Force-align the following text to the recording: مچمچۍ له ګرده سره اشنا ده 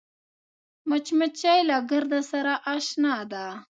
مچمچۍ 0.89 1.59
له 1.69 1.75
ګرده 1.89 2.21
سره 2.31 2.53
اشنا 2.73 3.15
ده 3.31 3.45